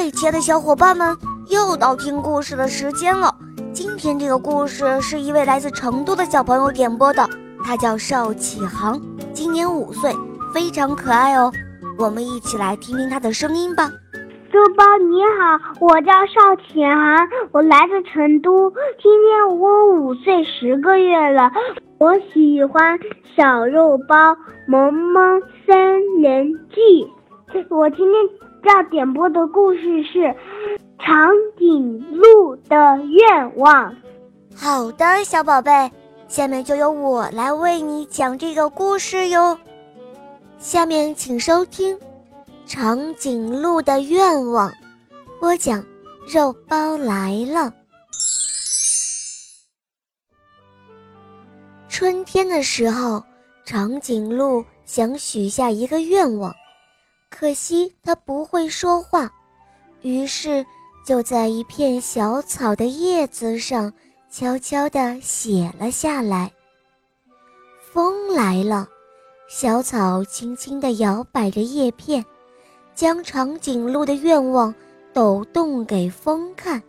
[0.00, 3.34] 嗨，亲爱的小伙伴们，又到听故事的时间了。
[3.72, 7.28] 今天这个故事是一位来自成都的小朋友点播的，
[7.64, 9.00] 他叫邵启航，
[9.32, 10.14] 今年五岁，
[10.54, 11.50] 非常可爱哦。
[11.98, 13.90] 我们一起来听听他的声音吧。
[14.52, 18.70] 肉包你好，我叫邵启航，我来自成都，
[19.02, 21.50] 今天我五岁十个月了。
[21.98, 22.96] 我喜欢
[23.36, 24.14] 小肉包
[24.68, 27.04] 《萌萌森林记》。
[27.76, 28.47] 我今天。
[28.68, 30.18] 要点播的故事是
[30.98, 33.90] 《长颈鹿的愿望》。
[34.54, 35.90] 好的，小宝贝，
[36.28, 39.58] 下面就由我来为你讲这个故事哟。
[40.58, 41.96] 下面请收听
[42.66, 44.68] 《长颈鹿的愿望》，
[45.40, 45.82] 播讲
[46.30, 47.72] 肉包来了。
[51.88, 53.24] 春天的时候，
[53.64, 56.54] 长颈鹿想许下一个愿望。
[57.30, 59.30] 可惜它不会说话，
[60.02, 60.64] 于是
[61.06, 63.92] 就在一片小草的叶子上
[64.30, 66.52] 悄悄地写了下来。
[67.92, 68.88] 风来了，
[69.48, 72.24] 小草轻轻地摇摆着叶片，
[72.94, 74.74] 将长颈鹿的愿望
[75.12, 76.82] 抖动给风看。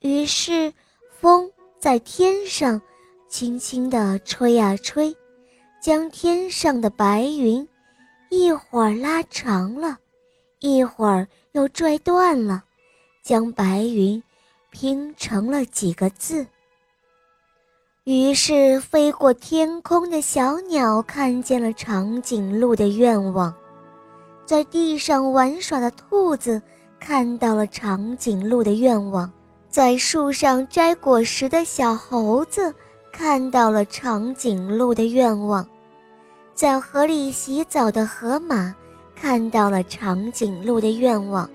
[0.00, 0.72] 于是，
[1.18, 2.80] 风在天上
[3.28, 5.14] 轻轻地吹啊吹，
[5.82, 7.66] 将天上的白云。
[8.30, 9.98] 一会儿拉长了，
[10.60, 12.62] 一会儿又拽断了，
[13.24, 14.22] 将白云
[14.70, 16.46] 拼成了几个字。
[18.04, 23.52] 于是，飞过天空的小鸟看见了长颈鹿的愿望，
[24.46, 26.62] 在地上玩耍的兔子
[27.00, 29.30] 看到了长颈鹿的愿望，
[29.68, 32.72] 在树上摘果实的小猴子
[33.12, 35.68] 看到了长颈鹿的愿望。
[36.60, 38.76] 在河里洗澡的河马
[39.16, 41.48] 看到了长颈鹿的愿望，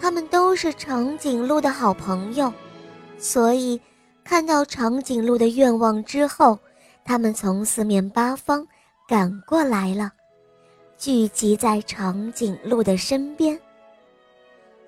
[0.00, 2.50] 他们都是长颈鹿的好朋友，
[3.18, 3.78] 所以
[4.24, 6.58] 看到长颈鹿的愿望之后，
[7.04, 8.66] 他们从四面八方
[9.06, 10.10] 赶过来了，
[10.96, 13.60] 聚集在长颈鹿的身边。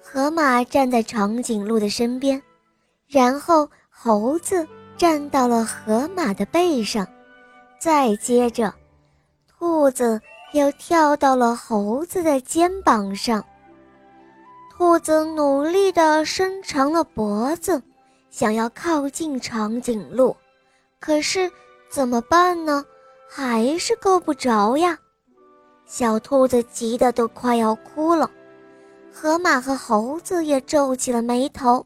[0.01, 2.43] 河马站在长颈鹿的身边，
[3.07, 4.67] 然后猴子
[4.97, 7.07] 站到了河马的背上，
[7.79, 8.73] 再接着。
[9.91, 10.21] 兔子
[10.53, 13.45] 又跳到了猴子的肩膀上。
[14.71, 17.83] 兔子努力地伸长了脖子，
[18.31, 20.37] 想要靠近长颈鹿，
[21.01, 21.51] 可是
[21.91, 22.85] 怎么办呢？
[23.29, 24.97] 还是够不着呀！
[25.87, 28.31] 小兔子急得都快要哭了。
[29.13, 31.85] 河马和猴子也皱起了眉头，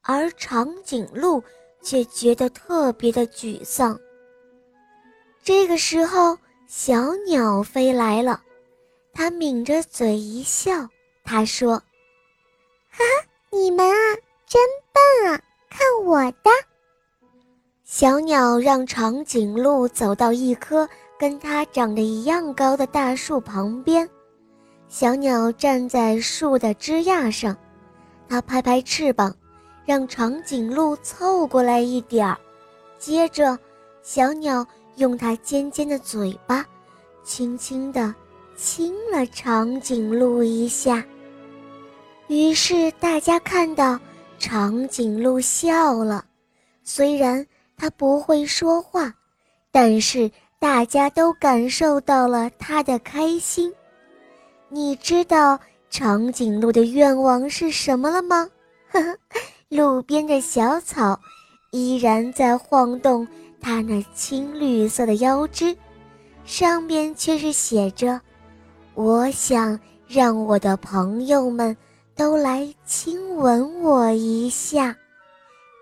[0.00, 1.42] 而长颈鹿
[1.82, 4.00] 却觉得特别的沮丧。
[5.44, 6.34] 这个时候。
[6.68, 8.40] 小鸟飞来了，
[9.12, 10.88] 它抿着嘴一笑，
[11.24, 11.80] 它说
[12.90, 13.04] ：“哈，
[13.52, 13.94] 你们啊，
[14.46, 14.60] 真
[14.92, 15.40] 笨啊！
[15.70, 16.50] 看我的。”
[17.84, 24.08] 小鸟让长颈鹿走到一棵跟它长得一样高的大树旁边，
[24.88, 27.56] 小鸟站在树的枝桠上，
[28.28, 29.32] 它拍拍翅膀，
[29.84, 32.36] 让长颈鹿凑过来一点儿，
[32.98, 33.56] 接着，
[34.02, 34.66] 小鸟。
[34.96, 36.66] 用它尖尖的嘴巴，
[37.22, 38.14] 轻轻地
[38.56, 41.04] 亲了长颈鹿一下。
[42.28, 43.98] 于是大家看到
[44.38, 46.24] 长颈鹿笑了，
[46.82, 47.46] 虽然
[47.76, 49.12] 它不会说话，
[49.70, 53.72] 但是大家都感受到了它的开心。
[54.68, 55.58] 你知道
[55.90, 58.48] 长颈鹿的愿望是什么了吗？
[58.90, 59.18] 呵呵，
[59.68, 61.18] 路边的小草
[61.70, 63.26] 依然在晃动。
[63.60, 65.76] 它那青绿色的腰肢，
[66.44, 68.20] 上面却是写着
[68.94, 71.76] ：“我想让我的朋友们
[72.14, 74.96] 都来亲吻我一下。”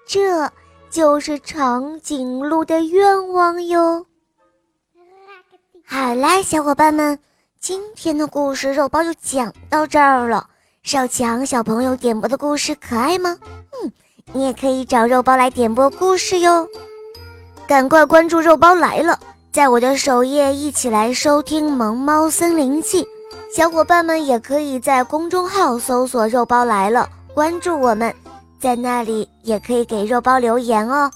[0.09, 0.51] 这
[0.91, 4.07] 就是长颈鹿的愿望哟。
[5.85, 7.19] 好啦，小伙伴们，
[7.61, 10.49] 今天的故事肉包就讲到这儿了。
[10.83, 13.39] 少强小朋友点播的故事可爱吗？
[13.83, 13.93] 嗯，
[14.33, 16.69] 你也可以找肉包来点播故事哟。
[17.67, 19.19] 赶快关注肉包来了，
[19.51, 23.03] 在我的首页一起来收听《萌猫森林记》。
[23.55, 28.13] 小伙伴们也可以在公众号搜索“肉包来了”，关注我们，
[28.61, 31.11] 在那里也可以给肉包留言哦。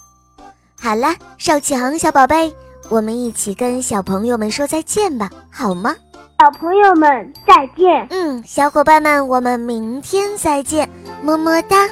[0.81, 2.55] 好啦，邵启航小宝贝，
[2.89, 5.94] 我们一起跟小朋友们说再见吧，好吗？
[6.39, 8.06] 小朋友们再见。
[8.11, 10.89] 嗯，小伙伴们，我们明天再见，
[11.21, 11.89] 么么哒。